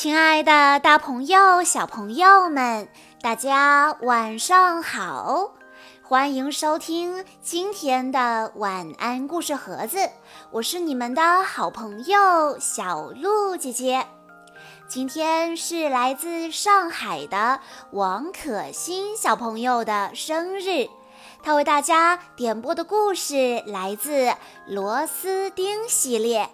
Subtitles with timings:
[0.00, 2.88] 亲爱的，大朋友、小朋友们，
[3.20, 5.50] 大家晚上好！
[6.02, 9.98] 欢迎收听今天的晚安故事盒子，
[10.52, 14.06] 我是你们的好朋友小鹿姐姐。
[14.88, 17.60] 今天是来自上海的
[17.92, 20.88] 王可欣小朋友的生日，
[21.42, 24.28] 他为大家点播的故事来自
[24.66, 26.48] 《螺丝钉》系列。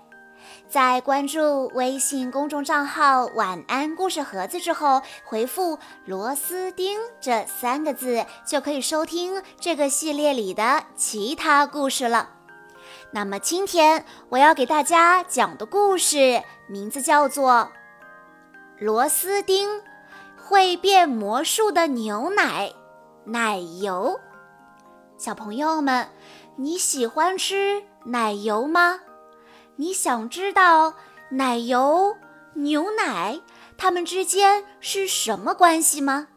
[0.68, 12.30] 在关注微信公众账号“晚安故事盒子”之后，回复“螺丝钉”这三个字，就可以收听这个系列里的其他故事了。
[13.10, 17.70] 那么今天我要给大家讲的故事名字叫做
[18.84, 19.83] 《螺丝钉
[20.36, 22.72] 会变魔术的牛奶
[23.24, 24.20] 奶油》。
[25.16, 26.08] 小朋友们，
[26.56, 29.00] 你喜欢吃奶油吗？
[29.77, 30.95] 你想知道
[31.30, 32.17] 奶油、
[32.55, 33.39] 牛奶
[33.77, 36.28] 它们之间是什么关系吗？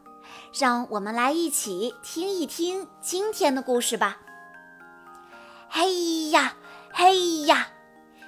[0.59, 4.17] 让我们来一起听一听今天的故事吧。
[5.69, 6.55] 嘿呀，
[6.91, 7.67] 嘿呀，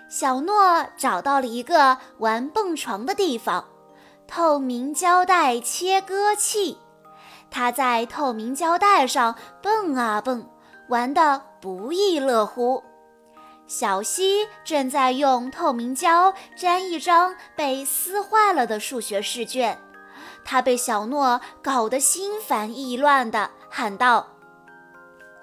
[0.09, 3.65] 小诺找到了一个玩蹦床的地方——
[4.27, 6.77] 透明胶带切割器。
[7.49, 10.47] 他在透明胶带上蹦啊蹦，
[10.87, 12.81] 玩得不亦乐乎。
[13.73, 19.79] 小西正在用透明胶粘一张被撕坏了的数学试卷，
[20.43, 24.27] 他被小诺搞得心烦意乱的，喊道：“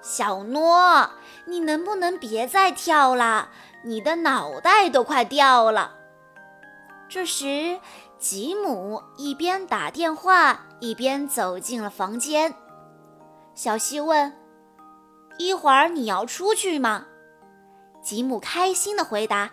[0.03, 1.09] 小诺，
[1.45, 3.49] 你能不能别再跳了？
[3.83, 5.95] 你的脑袋都快掉了。”
[7.09, 7.79] 这时，
[8.19, 12.53] 吉姆一边打电话一边走进了房间。
[13.55, 14.31] 小西问
[15.39, 17.07] ：“一会儿你要出去吗？”
[18.09, 19.51] 吉姆开心地回答：“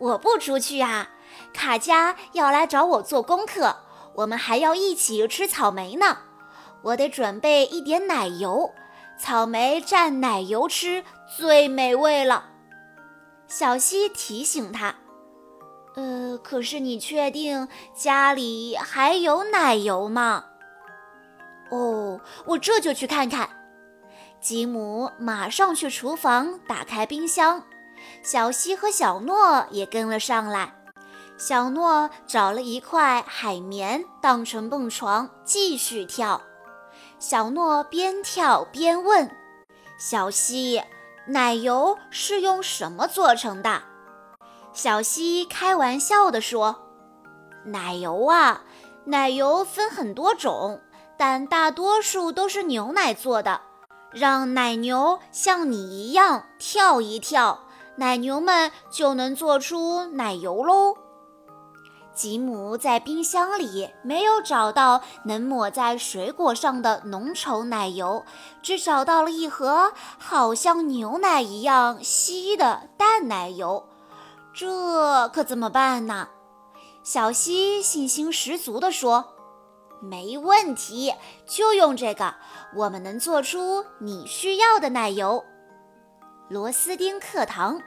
[0.00, 1.08] 我不出去啊，
[1.54, 3.76] 卡佳要来找我做功课，
[4.16, 6.18] 我们还要一起吃草莓呢。
[6.82, 8.72] 我得准备一点奶油，
[9.16, 11.04] 草莓蘸奶油吃
[11.38, 12.46] 最美味了。”
[13.46, 14.96] 小西提醒他
[15.94, 20.46] ：“呃，可是你确定家里还有奶油吗
[21.70, 23.48] ？”“哦，我这就去看看。”
[24.42, 27.64] 吉姆马上去厨房打开冰箱，
[28.22, 30.74] 小西和小诺也跟了上来。
[31.38, 36.40] 小诺找了一块海绵当成蹦床，继续跳。
[37.18, 39.30] 小诺边跳边问
[39.98, 40.82] 小西
[41.28, 43.82] ：“奶油是用什么做成的？”
[44.72, 46.88] 小西开玩笑地说
[47.64, 48.62] ：“奶油啊，
[49.04, 50.80] 奶油分很多种，
[51.16, 53.60] 但大多数都是牛奶做的。”
[54.12, 57.65] 让奶牛像你一样跳一跳，
[57.96, 60.96] 奶牛们就能做出奶油喽。
[62.14, 68.24] 吉姆在冰箱里没有找到能抹在水果上的浓稠奶油，
[68.62, 73.86] 只找到了一盒好像牛奶一样稀的淡奶油。
[74.54, 76.28] 这可怎么办呢？
[77.02, 79.32] 小西信心十足地说。
[79.98, 81.14] 没问题，
[81.46, 82.34] 就用这个，
[82.74, 85.42] 我们能做出你需要的奶油。
[86.48, 87.82] 螺丝钉课堂，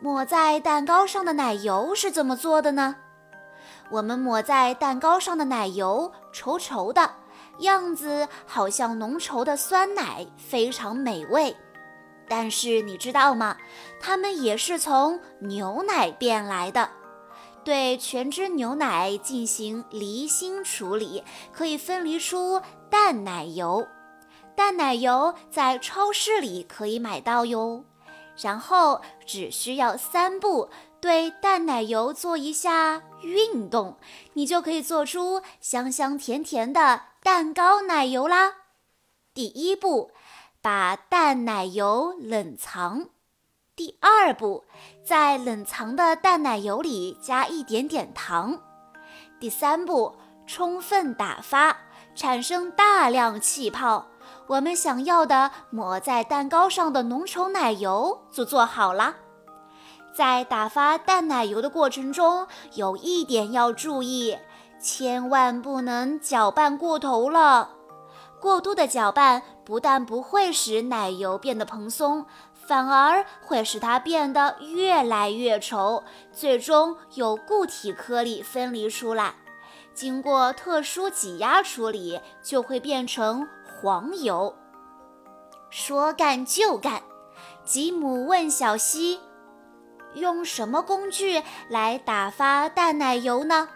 [0.00, 2.96] 抹在蛋糕上的奶油是怎么做的呢？
[3.88, 7.08] 我们抹在蛋糕上的奶油稠稠的，
[7.60, 11.56] 样子好像浓稠的酸奶，非常美味。
[12.28, 13.56] 但是你知道吗？
[14.00, 16.90] 它们也是从牛奶变来的。
[17.64, 21.22] 对全脂牛奶进行离心处理，
[21.52, 23.86] 可以分离出淡奶油。
[24.58, 27.84] 淡奶油在超市里可以买到哟。
[28.42, 30.68] 然后只需要三步，
[31.00, 33.96] 对淡奶油做一下运动，
[34.32, 38.54] 你就可以做出香香甜甜的蛋糕奶油啦。
[39.32, 40.10] 第一步，
[40.60, 43.10] 把淡奶油冷藏。
[43.76, 44.64] 第二步，
[45.04, 48.60] 在冷藏的淡奶油里加一点点糖。
[49.38, 50.16] 第三步，
[50.48, 51.76] 充分打发，
[52.16, 54.08] 产生大量气泡。
[54.48, 59.14] 我们想要的抹在蛋糕上的浓稠奶油就做好了。
[60.12, 64.36] 在打发淡奶油的过程中，有一点要注意，
[64.80, 67.70] 千万不能搅拌过头了。
[68.40, 72.26] 过度的搅拌不但不会使奶油变得蓬松。
[72.66, 79.36] 反而会使它变得越来越稠，最终有固体颗粒分离出来。
[79.94, 83.48] 经过特殊挤压处理，就会变成
[83.80, 84.54] 黄油。
[85.70, 87.02] 说干就干，
[87.64, 89.20] 吉姆问小西
[90.14, 93.68] ：“用什么工具来打发淡奶油呢？”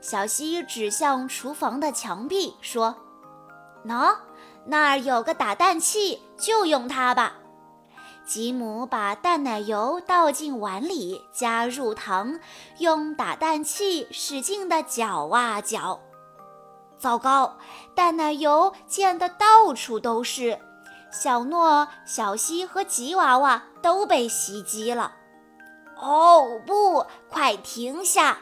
[0.00, 2.94] 小溪指向厨房的墙壁说
[3.84, 4.16] ：“喏，
[4.66, 7.34] 那儿有个打蛋器，就用它吧。”
[8.24, 12.38] 吉姆把淡奶油倒进碗里，加入糖，
[12.78, 16.00] 用打蛋器使劲地搅啊搅。
[17.02, 17.58] 糟糕，
[17.96, 20.60] 淡奶油溅得到处都是，
[21.10, 25.10] 小诺、小西和吉娃娃都被袭击了。
[25.96, 28.38] 哦不，快停下！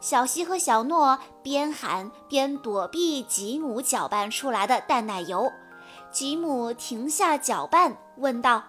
[0.00, 5.52] 小西和小诺边喊边躲避吉姆搅拌出来的淡奶油。
[6.10, 8.62] 吉姆停下搅拌，问道。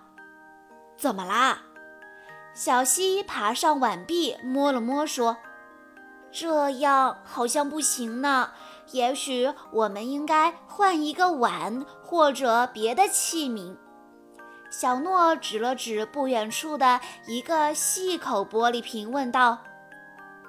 [0.97, 1.61] 怎么啦？
[2.53, 5.37] 小西爬上碗壁，摸了摸，说
[6.29, 8.51] ：“这样好像不行呢。
[8.91, 13.75] 也许我们应该换一个碗或者别的器皿。”
[14.69, 19.59] 小诺指了指不远处的一个细口玻璃瓶，问道：“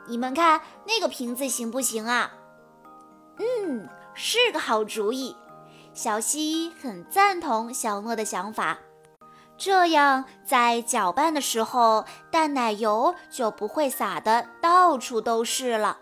[0.09, 2.33] 你们看那个瓶子行不行啊
[3.39, 5.37] ？”“嗯，是个好主意。”
[5.93, 8.79] 小溪很赞同小诺的想法。
[9.57, 15.99] 这样，在搅拌的时候，淡奶油就不会洒得到处都是了。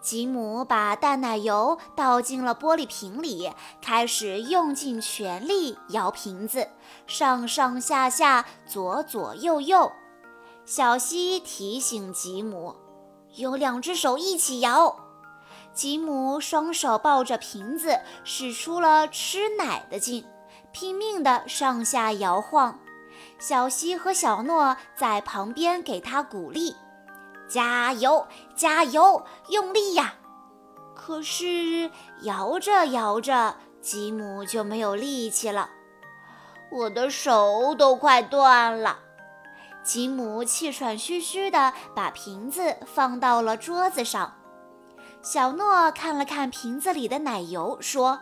[0.00, 3.52] 吉姆把淡奶油倒进了玻璃瓶里，
[3.82, 6.68] 开始用尽全力摇瓶子，
[7.06, 9.92] 上上下下，左左右右。
[10.64, 12.74] 小西提醒吉姆，
[13.36, 14.96] 有两只手一起摇。
[15.74, 20.24] 吉姆双手抱着瓶子，使出了吃奶的劲。
[20.72, 22.78] 拼命地上下摇晃，
[23.38, 26.76] 小西和小诺在旁边给他鼓励
[27.50, 30.14] ：“加油，加油，用力呀！”
[30.96, 31.90] 可是
[32.22, 35.68] 摇着摇着，吉姆就没有力气了。
[36.70, 39.00] 我的手都快断了。
[39.82, 44.36] 吉姆气喘吁吁地把瓶子放到了桌子上。
[45.22, 48.20] 小诺看了看瓶子里的奶油，说。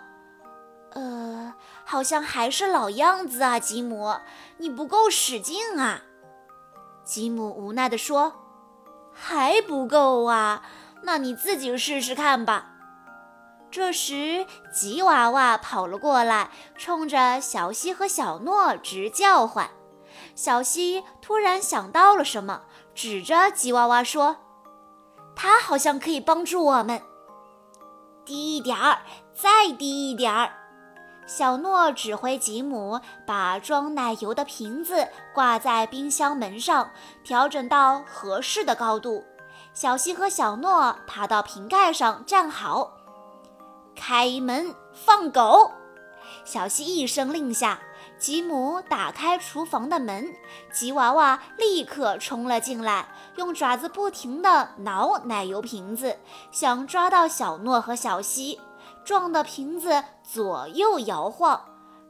[0.93, 1.53] 呃，
[1.85, 4.15] 好像还是老样子啊，吉姆，
[4.57, 6.01] 你不够使劲啊。
[7.05, 8.33] 吉姆无奈地说
[9.21, 10.63] ：“还不够啊，
[11.03, 12.67] 那你自己试试看吧。”
[13.71, 19.69] 这时，吉娃娃跑了过来，冲着小西和小诺直叫唤。
[20.35, 22.63] 小西突然想到了什么，
[22.95, 24.37] 指着吉娃娃说
[25.37, 27.03] ：“它好像可以帮助我们。”
[28.25, 29.01] 低一点儿，
[29.35, 30.53] 再低一点儿。
[31.29, 36.91] 小诺指挥吉姆把装奶油的瓶子挂在冰箱门上，
[37.23, 39.23] 调整到合适的高度。
[39.75, 42.93] 小西和小诺爬到瓶盖上站好，
[43.95, 45.71] 开门放狗。
[46.47, 47.79] 小西一声令下，
[48.19, 50.35] 吉姆打开厨房的门，
[50.73, 56.19] 吉娃娃立刻冲了进来，用爪子不停地挠奶油瓶子，
[56.51, 58.59] 想抓到小诺和小西。
[59.09, 61.65] 撞的瓶子左右摇晃，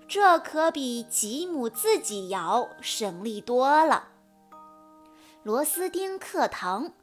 [0.09, 4.09] 这可比吉姆自己摇省力多了。
[5.45, 6.95] 螺丝钉课堂：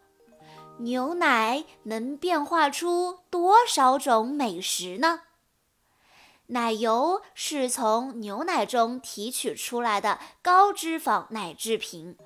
[0.79, 5.21] 牛奶能变化出多少种美食呢？
[6.47, 12.17] 奶油是从牛奶中提取出来的高脂肪奶制品。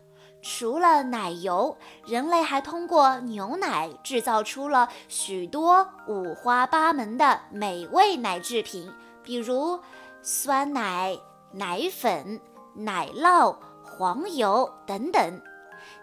[0.41, 8.91] 除了奶油，人类还通过牛奶制造出了许多五花八门的美味奶制品，
[9.23, 9.79] 比如
[10.21, 11.17] 酸奶、
[11.51, 12.39] 奶粉、
[12.73, 15.41] 奶酪、黄油等等。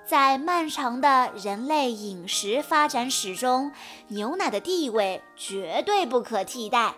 [0.07, 3.73] 在漫长的人类饮食发展史中，
[4.09, 6.95] 牛奶的地位绝对不可替代。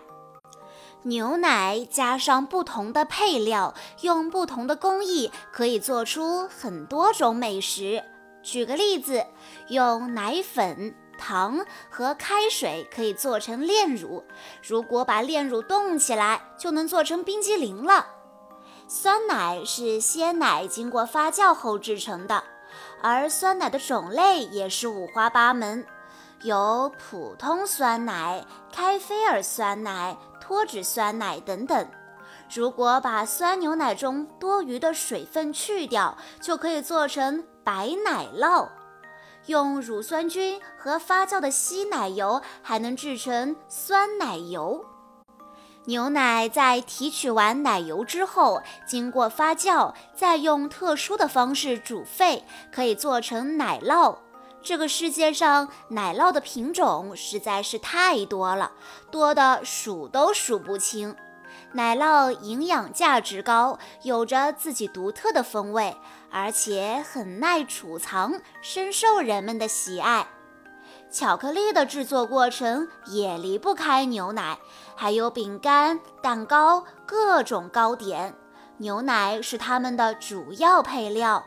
[1.03, 8.03] 牛奶加上不同的配料，用不同的工艺，可以做出很多种美食。
[8.43, 9.25] 举个例子，
[9.69, 14.23] 用奶粉、糖和开水可以做成炼乳。
[14.61, 18.05] 如果把炼乳冻起来，就能做成冰激凌了。
[18.87, 22.43] 酸奶是鲜奶经过发酵后制成的，
[23.01, 25.85] 而酸奶的种类也是五花八门，
[26.41, 30.17] 有普通酸奶、开菲尔酸奶。
[30.49, 31.87] 脱脂酸奶等等，
[32.51, 38.67] 如果把酸牛奶中多余的水分去掉，就可以做成白奶酪。
[39.45, 44.83] 用乳酸菌和发酵的稀奶油，还能制成酸奶油。
[45.85, 54.17] 牛奶在提取完奶油之后，经过发酵，再用特殊的方式煮沸，可以做成奶酪。
[54.61, 58.71] 这个世界上奶酪的品种实在是太多了，
[59.09, 61.15] 多的数都数不清。
[61.73, 65.95] 奶酪营养价值高，有着自己独特的风味，
[66.31, 70.27] 而且很耐储藏，深受人们的喜爱。
[71.11, 74.59] 巧克力的制作过程也离不开牛奶，
[74.95, 78.35] 还有饼干、蛋糕、各种糕点。
[78.77, 81.43] 牛奶是它们的主要配料。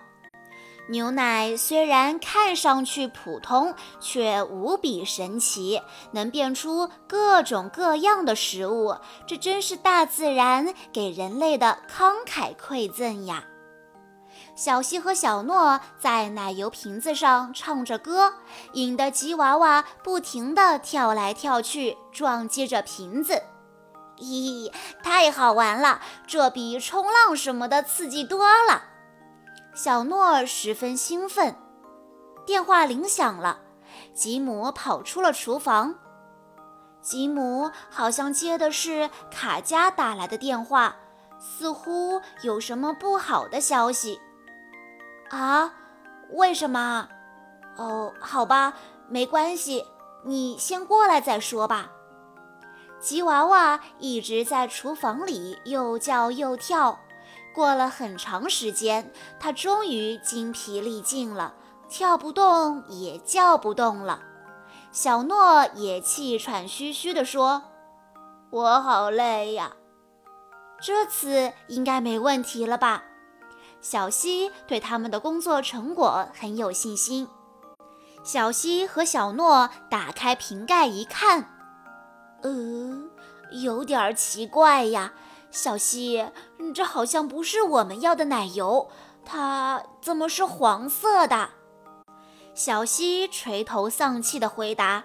[0.92, 5.80] 牛奶虽然看上去普通，却无比神奇，
[6.10, 8.94] 能变出各种各样的食物。
[9.26, 13.42] 这真是大自然给人类的慷慨馈赠呀！
[14.54, 18.34] 小西和小诺在奶油瓶子上唱着歌，
[18.74, 23.42] 引得吉娃娃不停地跳来跳去，撞击着瓶子。
[24.18, 24.70] 咦，
[25.02, 26.02] 太好玩了！
[26.26, 28.91] 这比冲浪什么的刺激多了。
[29.74, 31.56] 小诺十分兴奋。
[32.44, 33.60] 电话铃响了，
[34.12, 35.94] 吉姆跑出了厨房。
[37.00, 40.96] 吉姆好像接的是卡佳打来的电话，
[41.38, 44.20] 似乎有什么不好的消息。
[45.30, 45.72] 啊？
[46.32, 47.08] 为什么？
[47.76, 48.74] 哦，好吧，
[49.08, 49.86] 没关系，
[50.24, 51.90] 你先过来再说吧。
[53.00, 56.98] 吉娃娃一直在厨房里又叫又跳。
[57.54, 61.54] 过了很长时间，他终于精疲力尽了，
[61.88, 64.22] 跳不动也叫不动了。
[64.90, 67.62] 小诺也气喘吁吁地说
[68.50, 69.76] ：“我好累呀。”
[70.80, 73.04] 这次应该没问题了吧？
[73.80, 77.28] 小西对他们的工作成果很有信心。
[78.24, 81.56] 小西和小诺打开瓶盖一看，
[82.42, 82.50] 呃，
[83.50, 85.12] 有点奇怪呀。
[85.50, 86.26] 小西，
[86.74, 88.88] 这好像不是我们要的奶油，
[89.24, 91.50] 它怎么是黄色的？
[92.54, 95.04] 小西垂头丧气地回答：“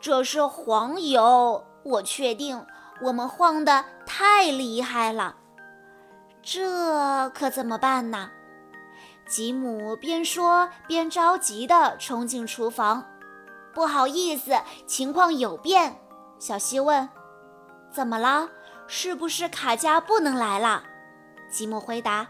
[0.00, 2.64] 这是黄油，我确定
[3.02, 5.36] 我们晃得太厉害了。
[6.42, 8.30] 这可怎么办呢？”
[9.26, 13.04] 吉姆边说边着急地冲进厨房。
[13.74, 14.52] “不好意思，
[14.86, 15.96] 情况有变。”
[16.38, 17.08] 小西问
[17.90, 18.48] ：“怎么了？”
[18.94, 20.84] 是不是卡佳不能来了？
[21.48, 22.28] 吉姆回答：“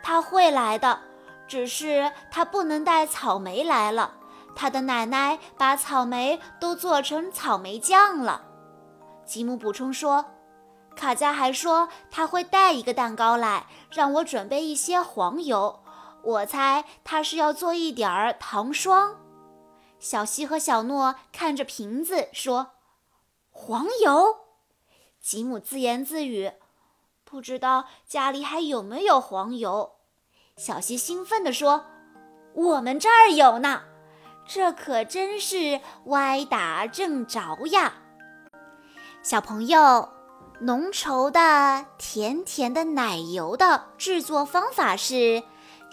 [0.00, 1.00] 他会来的，
[1.48, 4.14] 只是他不能带草莓来了。
[4.54, 8.44] 他的奶奶把草莓都做成草莓酱了。”
[9.26, 10.24] 吉姆补充说
[10.94, 15.80] ：“卡佳还说他会带一个蛋糕来，让我准备一些黄油。
[16.22, 19.16] 我猜他是要做一点儿糖霜。”
[19.98, 22.68] 小西和小诺看着瓶子说
[23.50, 24.36] ：“黄油。”
[25.26, 26.52] 吉姆自言自语
[27.26, 29.94] ：“不知道家里还有没有黄油。”
[30.56, 31.84] 小西兴奋地说
[32.54, 33.82] ：“我们这儿有呢，
[34.46, 37.94] 这可真是歪打正着呀！”
[39.20, 40.08] 小朋友，
[40.60, 45.42] 浓稠的、甜甜的奶油的制作方法是：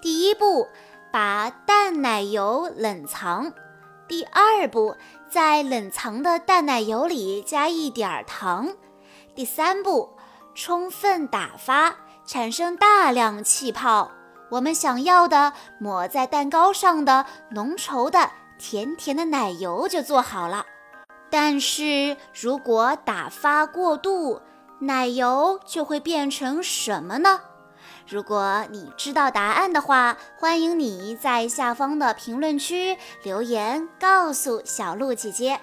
[0.03, 0.67] 第一步，
[1.11, 3.51] 把淡奶油冷藏；
[4.07, 4.95] 第二步，
[5.27, 8.75] 在冷藏的淡奶油里加一点糖。
[9.35, 10.09] 第三步，
[10.53, 14.11] 充分打发，产生大量气泡。
[14.51, 20.65] 我们想要的抹在蛋糕上的浓稠的、甜甜的奶油就做好了。
[21.31, 24.39] 但是如果打发过度，
[24.81, 27.41] 奶油就会变成什么呢？
[28.07, 35.59] 如果你知道答案的话，欢迎你在下方的评论区留言告诉小鹿姐姐。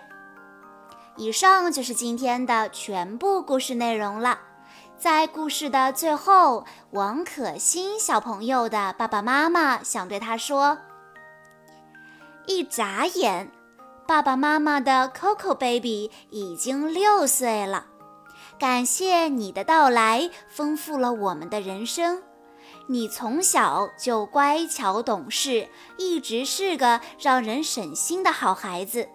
[1.21, 4.39] 以上就是今天的全部故事内容了。
[4.97, 10.79] 在故事的最后，王可欣小朋友的爸爸妈妈想对他说：
[12.47, 13.53] 一眨眼，
[14.09, 17.85] 爸爸妈妈的 Coco Baby 已经六岁了。
[18.59, 22.23] 感谢你的到来，丰富了我们的人生。
[22.87, 29.07] 你从小就乖巧懂事，一直是个让人省心的好孩子。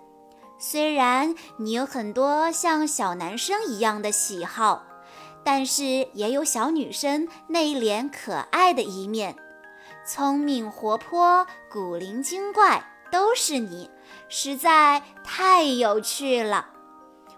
[0.57, 4.83] 虽然你有很多像小男生一样的喜好，
[5.43, 5.83] 但是
[6.13, 9.35] 也有小女生内敛可爱的一面。
[10.07, 13.89] 聪明活泼、古灵精怪都是你，
[14.29, 16.69] 实在太有趣了。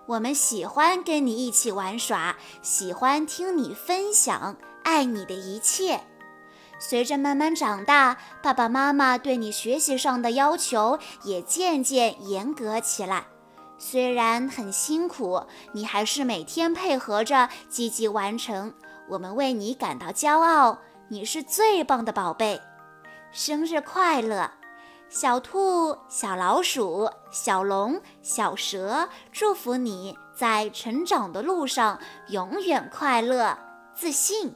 [0.06, 6.02] 我们喜欢跟你一起玩耍，喜欢听你分享，爱你的一切。
[6.80, 13.26] 随着慢慢长大，爸爸妈妈对你学习上的要求也渐渐严格起来。
[13.80, 18.74] 虽然很辛苦，你还是每天配合着积极完成。
[19.10, 20.80] 我们为你感到骄傲，
[21.10, 22.62] 你是最棒的宝贝。
[23.32, 24.52] 生日快乐，
[25.10, 29.10] 小兔、小老鼠、小龙、小蛇！
[29.32, 33.58] 祝福你在成长的路上永远快乐、
[33.94, 34.56] 自信。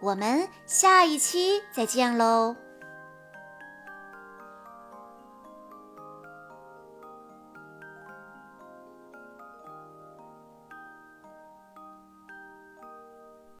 [0.00, 2.67] 我们下一期再见喽！